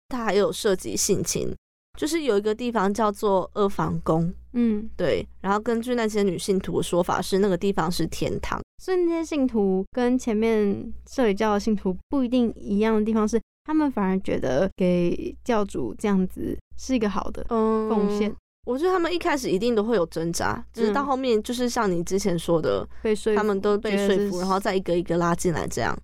[0.09, 1.55] 他还有涉及性侵，
[1.97, 18.35] 就是有一个地方叫做二房宫，嗯，对，然后根据那些女信徒的说法是那个地方是天堂，所以那些信徒跟前面社里教的信徒不一定一样的地方是，他们反而觉得给教主这样子是一个好的嗯奉献。
[18.67, 25.97] 我觉得他们一开始一定都会有挣扎，只是到嗯后面就是像你之前说的，被说服，他们都被说服，然后再一个一个拉进来这样。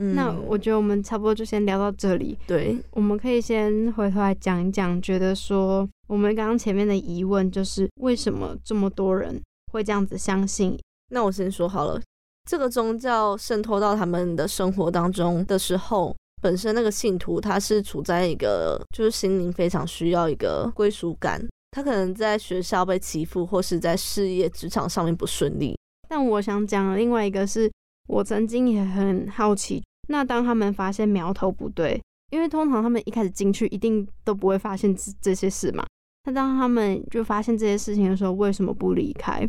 [0.00, 2.38] 嗯，那我觉得我们差不多就先聊到这里。
[2.46, 9.40] 对，我们可以先回头来讲一讲，觉得说我们刚刚前面的疑问就是为什么这么多人
[9.72, 10.78] 会这样子相信？
[11.10, 12.00] 那我先说好了，
[12.48, 25.76] 这个宗教渗透到他们的生活当中的时候，本身那个信徒他是处在一个就是心灵非常需要一个归属感，他可能在学校被欺负，或是在事业职场上面不顺利。
[26.08, 27.70] 但我想讲另外一个是，
[28.08, 32.00] 我曾经也很好奇，那当他们发现苗头不对，
[32.30, 35.84] 因为通常他们一开始进去一定都不会发现这这些事嘛。
[36.24, 39.46] 那当他们就发现这些事情的时候，为什么不离开？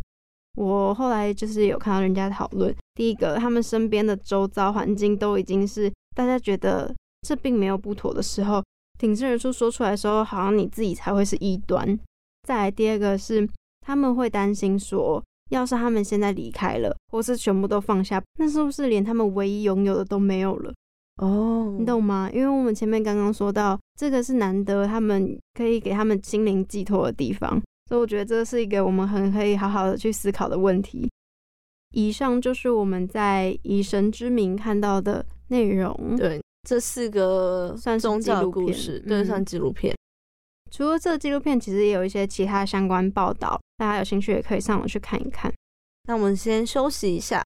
[0.57, 8.61] 我后来就是有看到人家讨论，第一个，他们身边的周遭环境都已经是大家觉得这并没有不妥的时候，
[8.97, 11.97] 挺身而出说出来的时候，好像你自己才会是异端。
[12.49, 13.47] 再来第二个是
[13.79, 20.73] 他们会担心说，要是他们现在离开了，或是全部都放下，那是不是连他们唯一拥有的都没有了？
[21.17, 22.27] 哦你懂吗？
[22.33, 31.07] 因为我们前面刚刚说到，这个是难得他们可以给他们心灵寄托的地方，所以我觉得这是一个我们很可以好好的去思考的问题。
[31.93, 36.15] 以上就是我们在以神之名看到的内容。
[36.17, 39.95] 对，这四个算是宗教的纪录片故事，对，嗯算纪录片。
[40.71, 45.51] 除了这个纪录片其实也有一些其他相关报道大家有兴趣也可以上网去看一看。
[46.07, 47.43] 那我们先休息一下。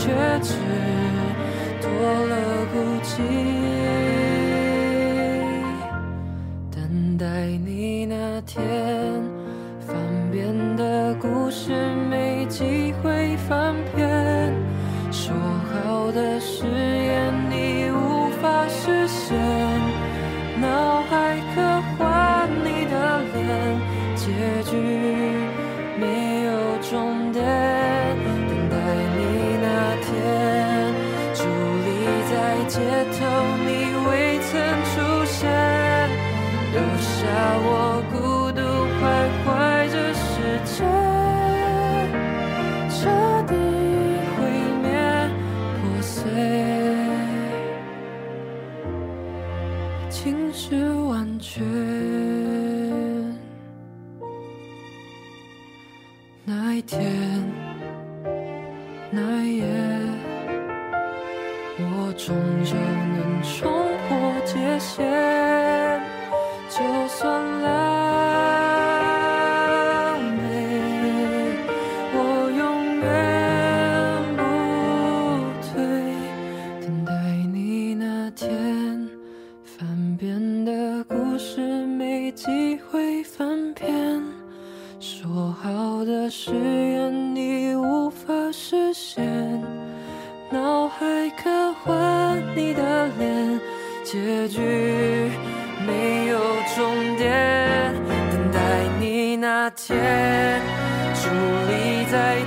[0.00, 0.08] 却
[0.40, 0.54] 只
[1.82, 1.90] 多
[2.26, 3.49] 了孤寂。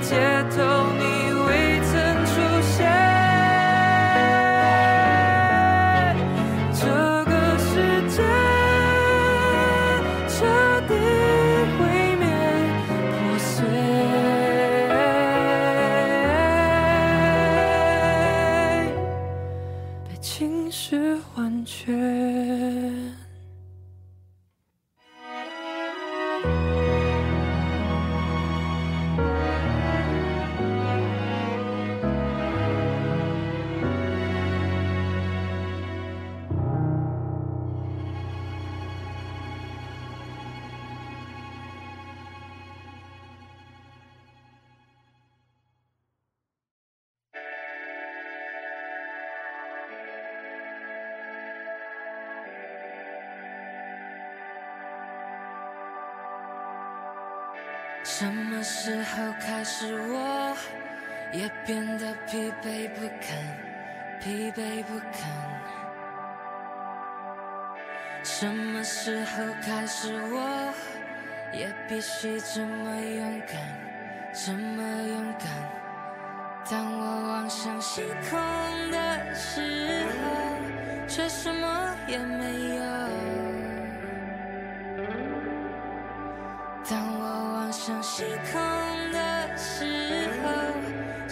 [0.50, 0.63] 切
[59.40, 60.56] 开始我
[61.32, 63.38] 也变得疲惫不堪
[64.20, 65.64] 疲惫不堪。
[68.24, 70.72] 什么时候开始我
[71.52, 73.56] 也必须这么勇敢
[74.32, 75.48] 这么勇敢
[76.70, 82.82] 当我望向星空的时候却什么也没有
[86.88, 88.83] 当我望向星空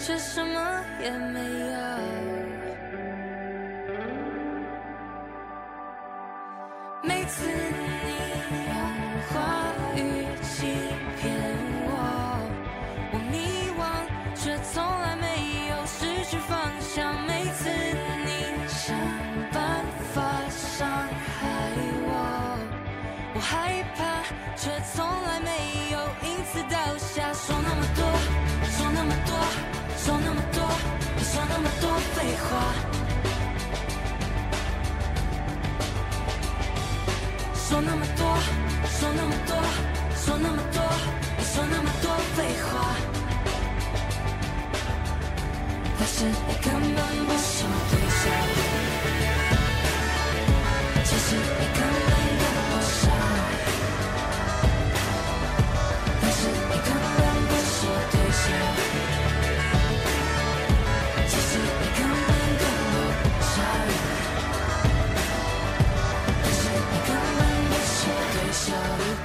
[0.05, 1.77] 却什么也没有。
[7.01, 8.11] 每次你
[8.67, 8.75] 用
[9.29, 9.63] 话
[9.95, 10.67] 语欺
[11.17, 11.42] 骗
[37.55, 38.37] 说那么多，
[38.87, 39.55] 说那么多，
[40.15, 40.81] 说那么多，
[41.37, 42.69] 你说那么多废话。
[45.97, 48.23] 但是你根本不是我对象，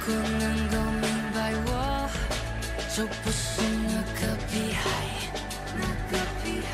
[0.09, 1.05] 如果能够明
[1.35, 1.69] 白我，
[2.95, 4.81] 就不是那个屁孩。
[5.77, 6.43] 那个屁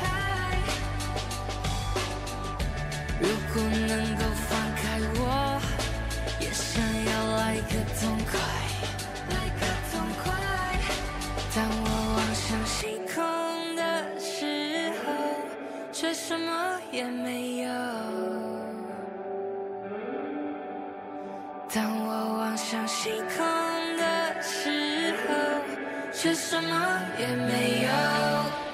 [3.20, 4.80] 如果能够放开
[5.16, 5.20] 我，
[6.40, 8.40] 也想要来个痛快，
[9.28, 9.62] 来个
[9.92, 9.92] 痛
[10.24, 10.24] 快。
[11.54, 13.16] 当我望向星空
[13.76, 15.12] 的时候，
[15.92, 17.45] 却什么也没
[22.68, 25.34] 像星空的时候，
[26.12, 28.65] 却什么也没有。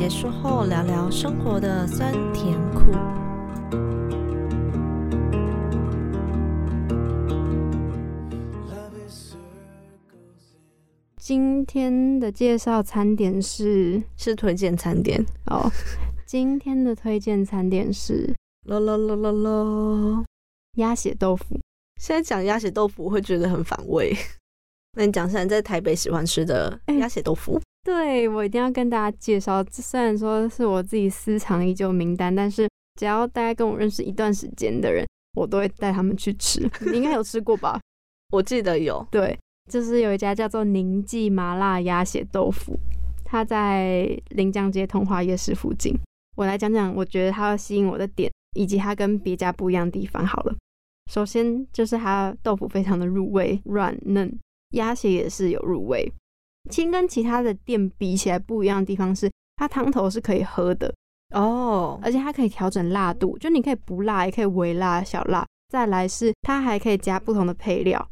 [0.00, 2.90] 结束后聊聊生活的酸甜苦。
[11.18, 15.70] 今天的介绍餐点是是推荐餐点哦，
[16.24, 18.34] 今天的推荐餐点是
[18.64, 20.24] 咯咯咯咯咯。
[20.76, 21.60] 鸭血豆腐。
[22.00, 24.16] 现在讲鸭血豆腐会觉得很反胃，
[24.96, 27.60] 那你讲一下你在台北喜欢吃的鸭血豆腐？
[27.82, 32.68] 对我一定要跟大家介绍，这虽然说是我自己私藏已久名单，但是
[32.98, 36.68] 只要大家跟我认识一段时间的人，我都会带他们去吃。
[36.90, 37.80] 你应该有吃过吧？
[38.32, 39.38] 我记得有，对，
[39.70, 42.78] 就是有一家叫做宁记麻辣鸭血豆腐，
[43.24, 45.94] 它在临江街通化夜市附近。
[46.36, 50.26] 我来讲讲，我觉得它吸引我的点，以及它跟别家不一样的地方。
[50.26, 50.54] 好了，
[51.10, 54.38] 首先就是它豆腐非常的入味，软嫩，
[54.70, 56.12] 鸭血也是有入味。
[56.70, 60.92] 其实跟其他的店比起来不一样的地方是，它汤头是可以喝的
[61.34, 65.46] 哦，而且它可以调整辣度，就你可以不辣，也可以微辣、小辣。
[65.68, 68.08] 再来是它还可以加不同的配料，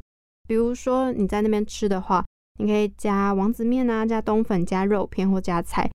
[0.46, 2.24] 比如说你在那边吃的话，
[2.61, 5.90] 你可以加王子面啊，加冬粉、加肉片或加菜。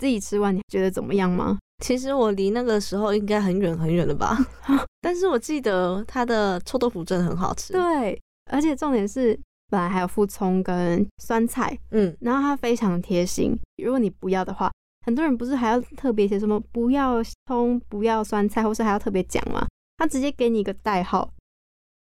[0.00, 1.58] 自己吃完你觉得怎么样吗？
[1.82, 4.38] 其实我离那个时候应该很远很远了吧，
[5.02, 7.72] 但是我记得它的臭豆腐真的很好吃。
[7.72, 9.38] 对，而且重点是
[9.72, 13.58] 本来还有附葱跟酸菜，嗯，然后它非常贴心。
[13.82, 14.70] 如果你不要的话，
[15.06, 19.66] 很多人不是还要特别写什么不要葱、不要酸菜，或是还要特别讲吗？
[19.96, 21.32] 他直接给你一个代号。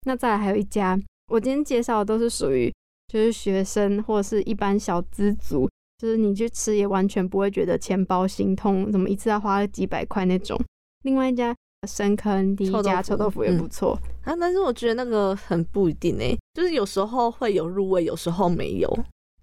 [0.05, 0.99] 那再来还有一家，
[1.31, 2.69] 我今天介绍的都是属于
[3.07, 10.59] 就是学生或者是一般小资族，就是你去吃也完全不会觉得钱包心痛，怎么一次要花几百块那种。
[11.03, 11.55] 另外一家
[11.87, 18.89] 深坑第一家臭豆腐也不错、啊，但是我觉得那个很不一定诶、就是有时候会有入味，有时候没有。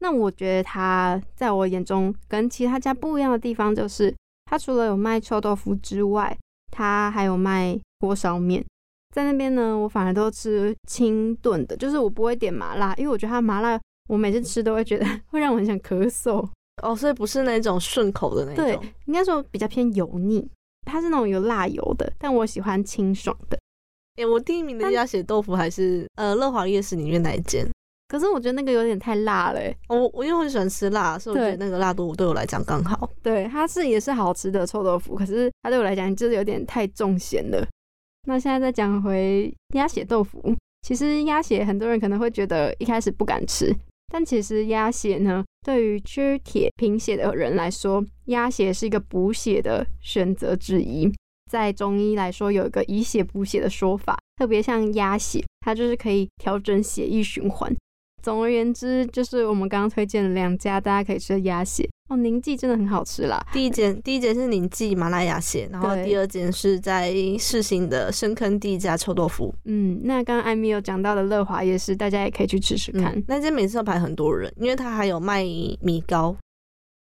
[0.01, 4.13] 那我觉得它在我眼中跟其他家不一样的地方，就是
[4.47, 6.37] 它除了有卖臭豆腐之外，
[6.71, 8.65] 它还有卖锅烧面。
[9.15, 16.49] 在那边呢，我反而都吃清炖的，就是我不会点麻辣，因为我觉得它麻辣，我每次吃都会觉得 会让我很想咳嗽。
[16.83, 18.65] 哦，所以不是那种顺口的那种。
[18.65, 20.49] 对，应该说比较偏油腻，
[20.91, 23.59] 它是那种有辣油的，但我喜欢清爽的。
[24.17, 27.67] 哎、我第一名的鸭血豆腐还是呃乐华夜市里面那一间。
[28.09, 29.75] 可是我觉得那个有点太辣了欸。
[29.89, 33.09] 我我因为我很喜欢吃辣，所以我觉得那个辣度对我来讲刚好。
[33.23, 37.67] 对，它是也是好吃的臭豆腐，可是它对我来讲就是有点太重咸了。
[38.29, 43.75] 那现在再讲回鸭血豆腐，其实鸭血很多人可能会觉得一开始不敢吃，
[44.13, 51.11] 但其实鸭血呢，对于缺铁贫血的人来说，鸭血是一个补血的选择之一。
[51.53, 57.71] 在中医来说，有一个以血补血的说法，特别像鸭血，它就是可以调整血液循环。
[58.23, 63.39] 总而言之，就是我们刚刚推荐的两家大家可以吃的鸭血哦，宁记真的很好吃啦。
[63.53, 69.55] 第一间第一间是宁记麻辣鸭血，然后第二间是在世新的深坑第一家臭豆腐。
[69.67, 73.15] 嗯，那刚刚艾米有讲到的乐华夜市，大家也可以去吃吃看。
[73.15, 75.45] 嗯，那间每次都排很多人，因为它还有卖
[75.83, 76.35] 米糕。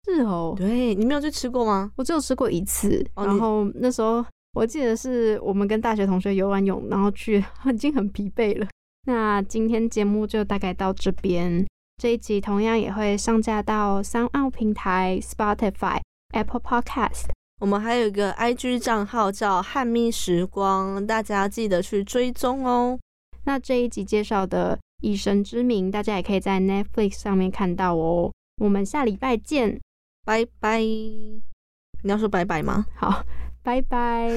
[0.07, 1.93] 是哦，对你没有去吃过吗？
[1.97, 8.67] 我只有吃过一次，哦然后那时候我记得是我们跟大学同学游完泳，然后去 已经很疲惫了。
[9.07, 16.01] 那今天节目就大概到这边，这一集同样也会上架到三奥平台、Spotify、
[16.35, 17.27] Apple Podcast。
[17.61, 22.99] 我们还有一个 IG 账号叫汉密时光，大家记得去追踪哦。
[23.45, 28.33] 那这一集介绍的《以神之名》，大家也可以在 Netflix 上面看到哦。
[28.63, 29.81] 我们下礼拜见，
[30.25, 30.81] 拜拜。
[30.81, 32.87] 你要说拜拜吗？
[32.97, 33.23] 好，
[33.71, 34.29] 拜拜。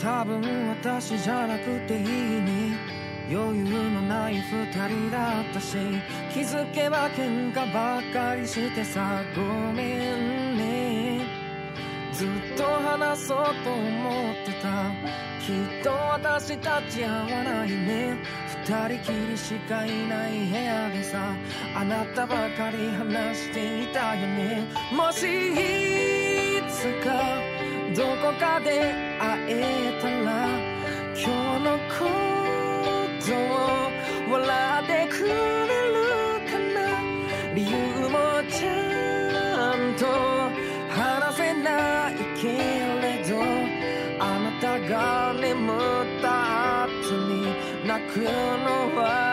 [0.00, 2.72] 多分私じゃなくていいに
[3.30, 5.76] 余裕のない二人だったし
[6.32, 10.83] 気づけば喧嘩ばっかりしてさごめんね
[12.14, 14.68] ずっと話そうと思ってた。
[15.44, 18.16] きっと私たち合わないね。
[18.64, 21.34] 二人きりしかいない部屋でさ。
[21.76, 24.62] あなたばかり話していたよね。
[24.92, 27.10] もしいつか
[27.96, 30.48] どこかで会えたら
[31.16, 31.24] 今
[31.58, 31.98] 日のこ
[33.26, 35.26] とを笑ってく
[35.68, 35.73] れ
[48.16, 49.23] you know why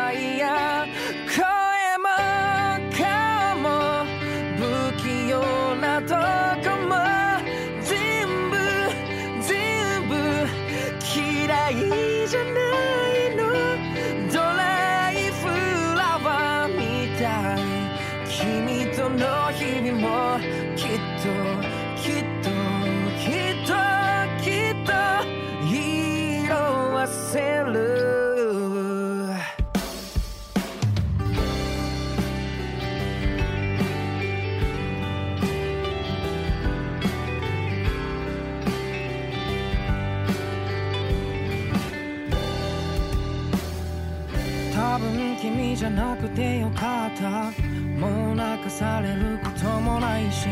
[45.82, 47.52] じゃなくてよかった。
[48.00, 50.48] もう泣かされることもないし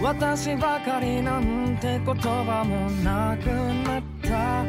[0.00, 4.60] 私ばかりなんて言葉もなくなった。
[4.60, 4.64] あ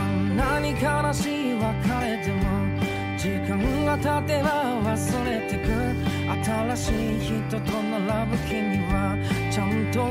[0.00, 1.66] んなに悲しい別
[2.00, 2.48] れでも
[3.18, 5.68] 時間が経てば忘れてく。
[6.44, 9.18] 新しい人と並ぶ君は
[9.50, 10.08] ちゃんと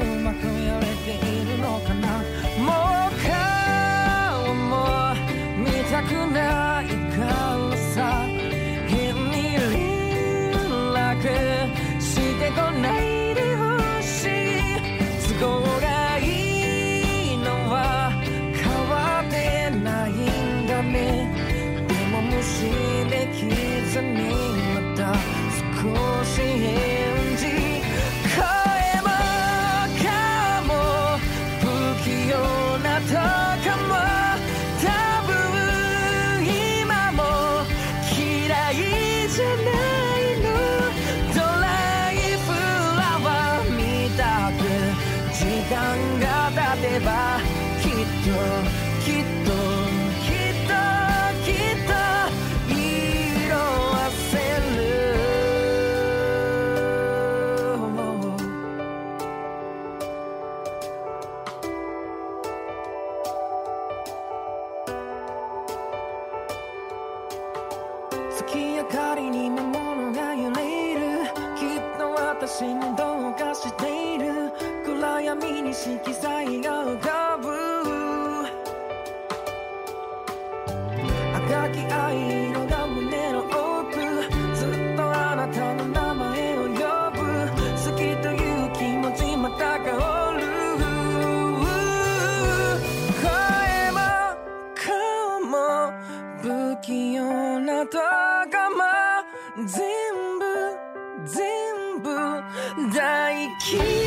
[103.55, 104.06] keep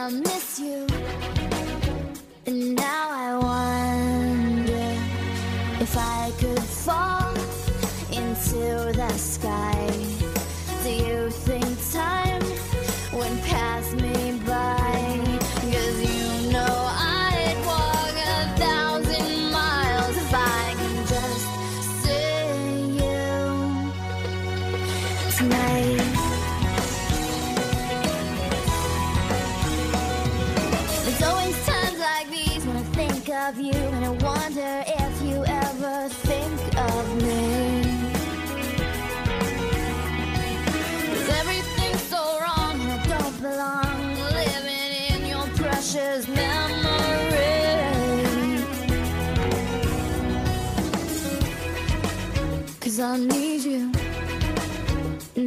[0.00, 0.79] I miss you.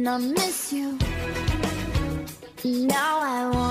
[0.06, 0.98] And I miss you.
[2.62, 3.63] Now I want.